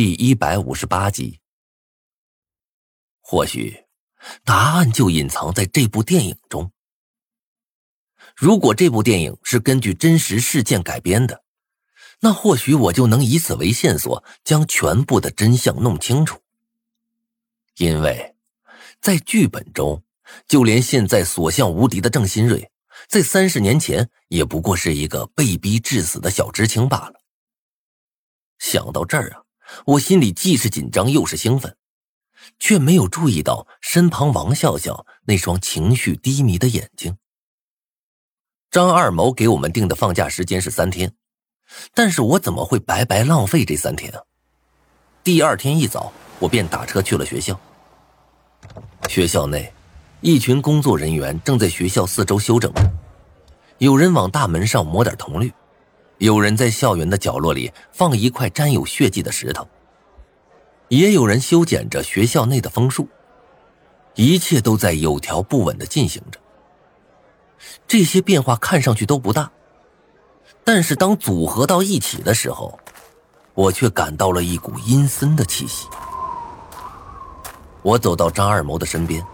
[0.00, 1.40] 第一百五十八集。
[3.20, 3.84] 或许，
[4.44, 6.70] 答案就隐藏在这部电影中。
[8.36, 11.42] 如果这部电影是根据真实事件改编的，
[12.20, 16.40] 那或许我就能以此为线索，将全部的真相弄清楚。
[17.78, 18.36] 因为，
[19.00, 20.04] 在剧本中，
[20.46, 22.70] 就连现在所向无敌的郑新瑞，
[23.08, 27.20] 在三十年前也不过是一个被逼致死的小知青罢了。
[28.60, 29.42] 想到这儿啊。
[29.84, 31.76] 我心里既是紧张又是兴奋，
[32.58, 37.16] 却没有注意到身旁王笑笑那双情绪低迷的眼睛。
[38.70, 41.12] 张二毛给我们定的放假时间是三天，
[41.94, 44.20] 但是我怎么会白白浪费这三天啊？
[45.24, 47.58] 第二天一早，我便打车去了学校。
[49.08, 49.72] 学校内，
[50.20, 52.72] 一群工作人员正在学校四周修整，
[53.78, 55.52] 有人往大门上抹点铜绿。
[56.18, 59.66] 有人在校园的角落里放一块沾有血迹的石头，
[60.88, 63.08] 也有人修剪着学校内的枫树，
[64.14, 66.40] 一切都在有条不紊的进行着。
[67.86, 69.50] 这些变化看上去都不大，
[70.64, 72.78] 但是当组合到一起的时候，
[73.54, 75.86] 我却感到了一股阴森的气息。
[77.82, 79.24] 我走到张二谋的身边，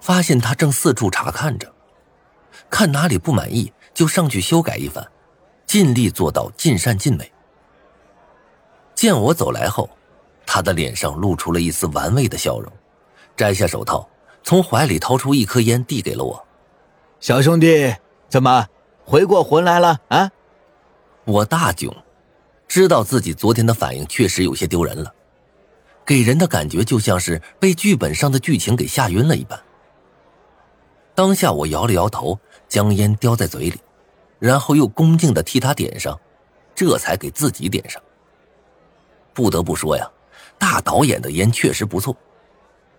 [0.00, 1.70] 发现他正四处查看着，
[2.70, 5.06] 看哪里不满意就上去修改一番。
[5.76, 7.30] 尽力做到尽善尽美。
[8.94, 9.90] 见我走来后，
[10.46, 12.72] 他的脸上露出了一丝玩味的笑容，
[13.36, 14.08] 摘下手套，
[14.42, 16.42] 从怀里掏出一颗烟，递给了我。
[17.20, 17.94] 小兄弟，
[18.26, 18.66] 怎么
[19.04, 20.30] 回过魂来了啊？
[21.26, 21.94] 我大窘，
[22.66, 25.12] 知道自己昨天的反应确实有些丢人了，
[26.06, 29.60] 给人的感觉就像是被剧本上的剧情给吓晕了一般。
[31.14, 33.78] 当下我摇了摇头，将烟叼在嘴里。
[34.38, 36.18] 然后又恭敬的替他点上，
[36.74, 38.02] 这才给自己点上。
[39.32, 40.10] 不得不说呀，
[40.58, 42.16] 大导演的烟确实不错，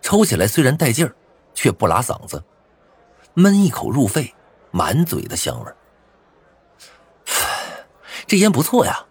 [0.02, 1.16] 抽起来虽然带劲儿，
[1.54, 2.44] 却不拉嗓子，
[3.34, 4.34] 闷一口入肺，
[4.72, 5.72] 满嘴的香味
[8.28, 9.06] 这烟不错呀，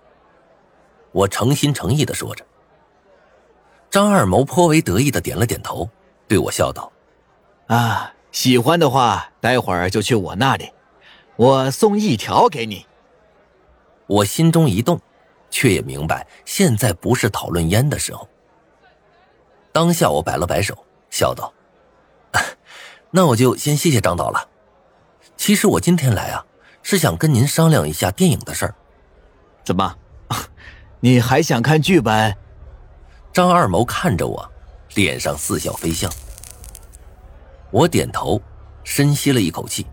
[1.10, 2.44] 我诚心诚意的说着。
[3.88, 5.88] 张二谋颇为得意的点了点头，
[6.28, 6.92] 对我笑道
[7.68, 10.70] ：“啊，喜欢的话，待会儿就去我那里。”
[11.36, 12.86] 我送一条给你。
[14.06, 15.00] 我心中一动，
[15.50, 18.28] 却也明白现在不是讨论烟的时候。
[19.72, 21.52] 当下我摆了摆手，笑道
[23.10, 24.48] ：“那我就先谢谢张导了。
[25.36, 26.46] 其实我今天来啊，
[26.82, 28.74] 是想跟您商量一下电影的事儿。
[29.64, 29.96] 怎么，
[31.00, 32.36] 你还想看剧本？”
[33.32, 34.50] 张二谋看着我，
[34.94, 36.08] 脸上似笑非笑。
[37.70, 38.40] 我点头，
[38.82, 39.84] 深吸了一口气。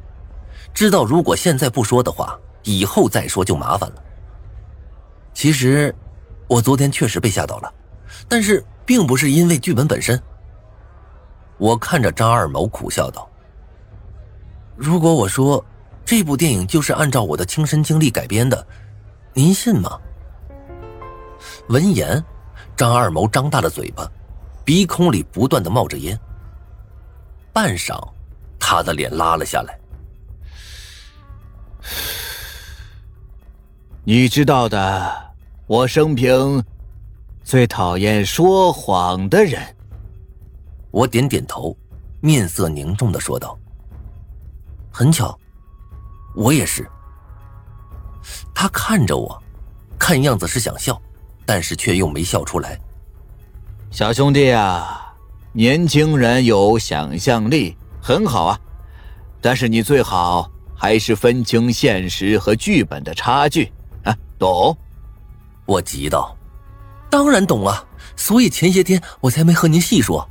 [0.72, 4.04] 知道如果现在不说的话，以后再说就麻烦了。
[5.34, 5.94] 其实，
[6.48, 7.74] 我昨天确实被吓到了，
[8.28, 10.22] 但是并不是因为剧本本身。
[11.58, 13.30] 我看着张二谋苦笑道
[14.76, 15.64] ：“如果我说
[16.06, 18.66] 这部电影就是按照我的亲身经历改编的，
[19.34, 20.00] 您信吗？”
[21.70, 22.24] 闻言，
[22.76, 24.10] 张二谋张大了嘴巴，
[24.66, 26.20] 鼻孔里不断的冒着烟。
[27.52, 28.02] 半晌，
[28.60, 29.78] 他的脸拉了下来。
[34.04, 35.32] 你知道的，
[35.68, 36.64] 我生平
[37.44, 39.62] 最讨厌说谎的人。
[40.92, 41.76] 我点点头，
[42.22, 43.58] 面色凝重的说道
[44.92, 45.38] ：“很巧，
[46.36, 46.88] 我也是。”
[48.54, 49.42] 他看着我，
[49.98, 51.00] 看样子是想笑，
[51.46, 52.80] 但是却又没笑出来。
[53.90, 55.14] 小兄弟啊，
[55.52, 58.60] 年轻人有想象力很好啊，
[59.42, 60.50] 但是你最好
[60.84, 63.72] 还是分清现实和剧本的差距
[64.04, 64.14] 啊。
[64.38, 64.78] 懂，
[65.66, 66.38] 我急道
[67.10, 70.28] ：“当然懂了，所以前些天我才没和您细说。”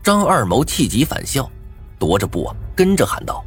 [0.00, 1.50] 张二谋气急反笑，
[1.98, 3.44] 踱着步跟着喊道：“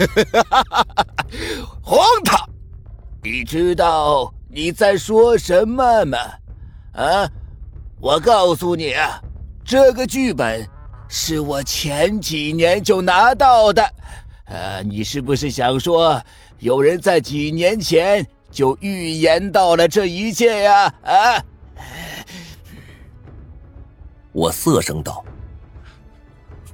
[1.84, 2.48] 荒唐！
[3.22, 6.16] 你知道你在说什么吗？
[6.94, 7.28] 啊，
[8.00, 9.22] 我告诉你啊，
[9.62, 10.66] 这个剧本
[11.08, 13.82] 是我前几年就拿到的。
[14.46, 16.22] 呃，你是不是想说？”
[16.58, 20.92] 有人在几年前就预言到了这一切呀！
[21.02, 21.44] 啊！
[24.32, 25.22] 我色声道：“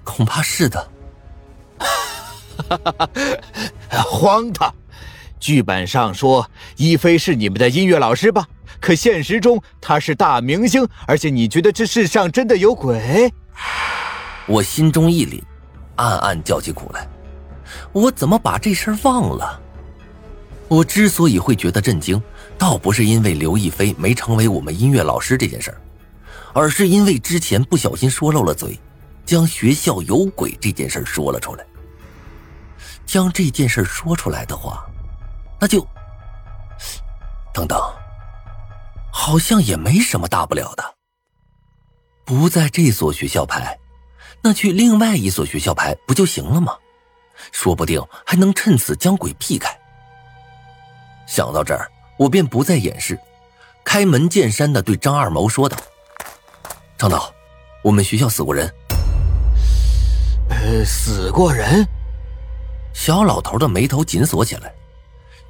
[0.05, 0.89] 恐怕是的。
[3.91, 4.73] ”荒唐！
[5.41, 8.47] 剧本上说一菲是你们的音乐老师吧？
[8.81, 13.35] 可现实中他是大明星，而且你觉得这世上真的有鬼？
[14.53, 15.43] 我心中一凛，
[15.97, 17.09] 暗暗叫起苦来。
[17.91, 19.59] 我怎么把这事儿忘了？
[20.69, 22.23] 我之所以会觉得震惊，
[22.59, 25.81] 倒不是因为刘亦菲没成为我们音乐老师这件事儿，
[26.53, 28.79] 而是因为之前不小心说漏了嘴，
[29.25, 31.65] 将学校有鬼这件事说了出来。
[33.07, 34.85] 将这件事说出来的话，
[35.59, 35.81] 那就
[37.55, 37.81] 等等，
[39.11, 40.85] 好像也没什么大不了的。
[42.27, 43.79] 不在这所学校拍，
[44.43, 46.77] 那去另外一所学校拍不就行了吗？
[47.51, 49.77] 说不定还能趁此将鬼避开。
[51.27, 53.19] 想到这儿，我便不再掩饰，
[53.85, 55.77] 开门见山的对张二毛说道
[56.99, 57.33] ：“张导，
[57.83, 58.73] 我们学校死过人。
[60.51, 61.87] ”“呃，死过人？”
[62.93, 64.73] 小老头的眉头紧锁起来，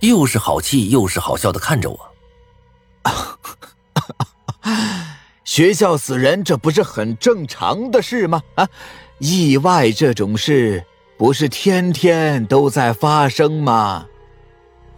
[0.00, 2.11] 又是好气又是好笑的看着我。
[5.52, 8.42] 学校死人，这不是很正常的事吗？
[8.54, 8.66] 啊，
[9.18, 10.82] 意外这种事
[11.18, 14.06] 不是天天都在发生吗？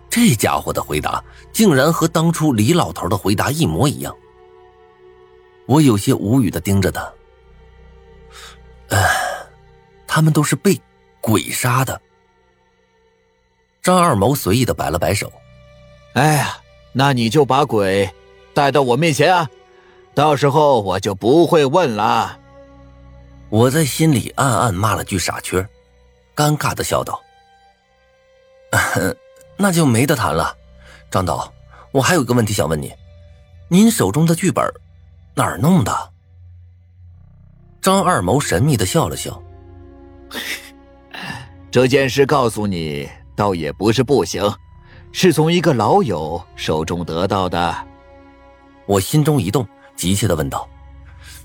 [0.09, 4.17] 这家伙的回答竟然和当初李老头的回答一模一样。
[5.67, 7.13] 我有些无语的盯着他。
[8.91, 8.97] 哎，
[10.07, 10.81] 他们都是被
[11.21, 12.01] 鬼杀的。
[13.83, 15.33] 张二毛随意的摆了摆手
[16.15, 16.59] ：“哎呀，
[16.93, 18.09] 那你就把鬼
[18.55, 19.51] 带到我面前啊，
[20.15, 22.39] 到时候我就不会问了。”
[23.51, 25.67] 我在心里暗暗骂了句傻缺，
[26.35, 27.21] 尴尬的笑道
[29.57, 30.57] ：“那就没得谈了。”
[31.11, 31.53] 张导，
[31.93, 32.93] 我还有个问题想问你，
[33.69, 34.65] 您手中的剧本
[35.35, 36.13] 哪儿弄的？
[37.81, 39.41] 张二谋神秘的笑了笑
[41.71, 44.49] ：“这件事告诉你。”倒也不是不行，
[45.11, 47.75] 是从一个老友手中得到的。
[48.87, 49.67] 我心中一动，
[49.97, 50.69] 急切的问道：“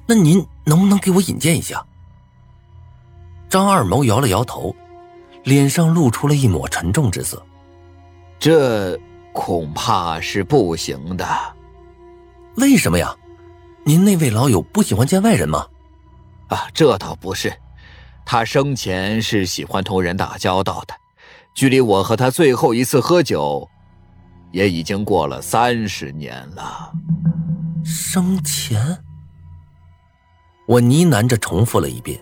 [0.05, 1.85] 那您能不能给我引荐一下？”
[3.49, 4.75] 张二谋摇了摇头，
[5.43, 7.43] 脸上露出了一抹沉重之色
[8.39, 8.99] ：“这
[9.33, 11.25] 恐怕是不行的。
[12.57, 13.15] ”“为什么呀？
[13.83, 15.65] 您那位老友不喜欢见外人吗
[16.49, 17.53] ？”“啊，这倒不是，
[18.25, 20.93] 他生前是喜欢同人打交道的。”
[21.55, 23.67] 距离我和他最后一次喝酒，
[24.51, 26.91] 也已经过了三十年了。
[27.83, 28.97] 生前，
[30.67, 32.19] 我呢喃着重复了一遍，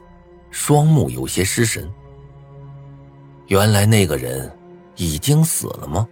[0.51, 1.89] 双目有些失神。
[3.47, 4.51] 原来那个人
[4.95, 6.07] 已经死了吗？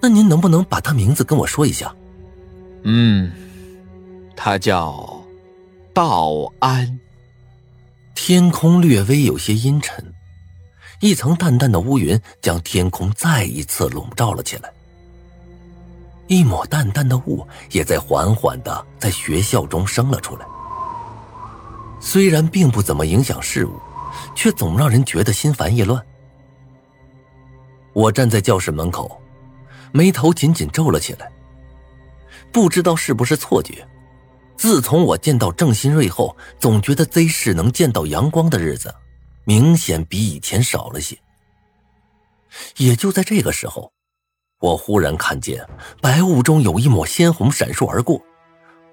[0.00, 1.94] 那您能不能把他名字跟我说一下？
[2.82, 3.30] 嗯，
[4.34, 5.22] 他叫
[5.92, 6.98] 道安。
[8.14, 10.14] 天空略微有些阴沉。
[11.00, 14.70] 一层淡淡的乌云将天空再一次笼罩了起来，
[16.30, 20.46] 一抹淡淡的雾也在缓缓的在学校中升了出来。
[22.00, 23.80] 虽然并不怎么影响事物，
[24.32, 26.00] 却总让人觉得心烦意乱。
[27.92, 29.20] 我站在教室门口，
[29.90, 31.28] 眉头紧紧皱了起来。
[32.52, 33.84] 不知道是不是错觉，
[34.56, 38.94] 自从我见到郑新瑞后，总觉得 Z 市能见到阳光的日子。
[39.42, 41.18] 明显比以前少了些。
[42.76, 43.92] 也就在这个时候，
[44.60, 45.66] 我忽然看见
[46.00, 48.22] 白雾中有一抹鲜红闪烁而过，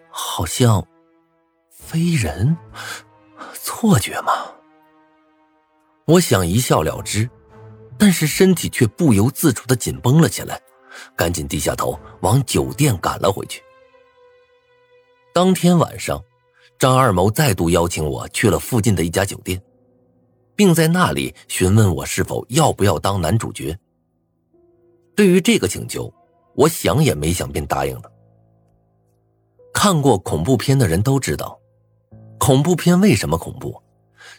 [0.10, 0.86] 好像
[1.70, 2.58] 飞人？
[3.54, 4.32] 错觉吗？
[6.06, 7.30] 我想一笑了之，
[7.98, 10.60] 但是身体却不由自主的紧绷了起来，
[11.16, 13.62] 赶紧低下头往酒店赶了回去。
[15.34, 16.24] 当天晚上，
[16.80, 19.62] 张二谋再度邀请我去了附近的一家酒店。
[20.56, 23.78] 并在那里询问我是否要不要当男主角。
[25.18, 26.14] 对于这个请求，
[26.54, 28.12] 我想也没想便答应了。
[29.74, 31.60] 看过恐怖片的人都知道，
[32.38, 33.82] 恐怖片为什么恐怖？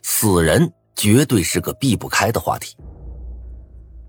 [0.05, 2.77] 死人绝对是个避不开的话题。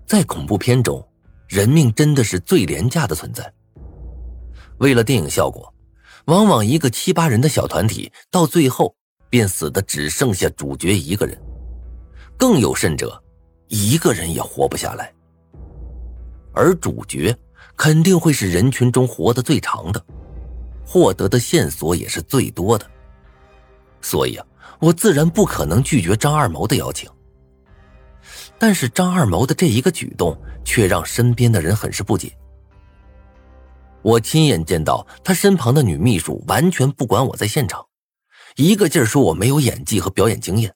[0.06, 1.04] 在恐怖片中，
[1.48, 3.52] 人命真的是最廉价的存在。
[4.78, 5.74] 为了电影效果，
[6.26, 8.94] 往往一个七八人的小团体，到最后
[9.28, 11.36] 便死的只剩下主角一个人。
[12.38, 13.20] 更有甚者，
[13.66, 15.12] 一个人也活不下来。
[16.52, 17.36] 而主角
[17.76, 20.04] 肯定会是人群中活得最长的，
[20.84, 22.88] 获得的线索也是最多的。
[24.02, 24.46] 所以啊，
[24.80, 27.10] 我自然不可能拒绝张二毛的邀请。
[28.58, 32.36] 但是张二毛的这一个举动，却让身边的人很是不解。
[34.02, 37.86] 我亲眼见到他身旁的女秘书完全不管我在现场，
[38.56, 40.74] 一个劲儿说我没有演技和表演经验。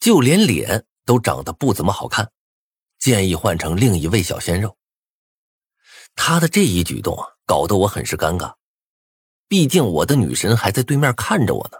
[0.00, 2.30] 就连脸都长得不怎么好看，
[2.98, 4.76] 建议换成另一位小鲜肉。
[6.14, 8.54] 他的这一举动啊，搞得我很是尴尬，
[9.48, 11.78] 毕竟我的女神还在对面看着我呢。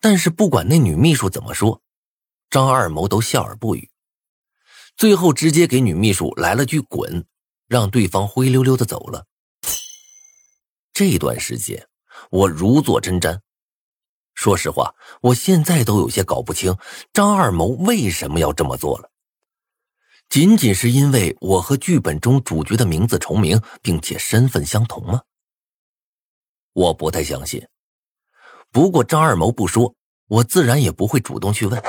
[0.00, 1.82] 但是不管那女秘书怎么说，
[2.48, 3.90] 张二谋都笑而不语，
[4.96, 7.26] 最后直接给女秘书来了句“滚”，
[7.68, 9.26] 让对方灰溜溜的走了。
[10.92, 11.88] 这段时间，
[12.30, 13.40] 我如坐针毡。
[14.34, 16.76] 说实话，我现在都有些搞不清
[17.12, 19.09] 张二谋为什么要这么做了。
[20.30, 25.22] 仅仅是因为我和剧本中主角的名字重名，并且身份相同吗？
[26.72, 27.66] 我不太相信。
[28.70, 29.92] 不过张二谋不说，
[30.28, 31.82] 我自然也不会主动去问。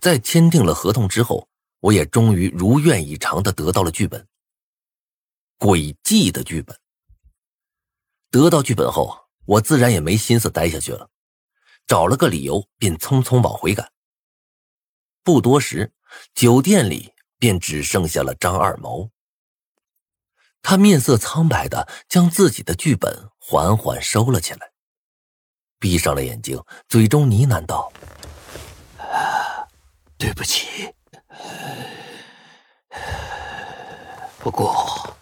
[0.00, 1.48] 在签订了合同之后，
[1.80, 4.28] 我也终于如愿以偿的得到了剧本。
[5.58, 6.78] 诡计的剧本。
[8.30, 9.18] 得到剧本后。
[9.44, 11.10] 我自然也没心思待下去了，
[11.88, 13.90] 找了个理由，便匆匆往回赶。
[15.24, 15.92] 不多时，
[16.34, 19.08] 酒店里便只剩下了张二毛。
[20.60, 24.70] 他面色苍白的将自己的剧本缓缓收了起来，
[25.78, 27.92] 闭上了眼睛，嘴中呢喃道
[30.16, 30.94] ：“对不起，
[34.38, 35.16] 不过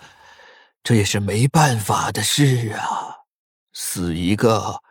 [0.82, 3.16] 这也是没办法的事啊。”
[3.72, 4.82] 死一个，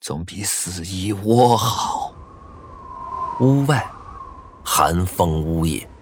[0.00, 2.14] 总比死一窝好。
[3.40, 3.84] 屋外，
[4.64, 5.93] 寒风呜咽。